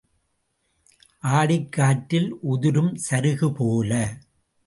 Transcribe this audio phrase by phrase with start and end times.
[1.31, 4.17] ஆடிக் காற்றில் உதிரும் சருகு போல.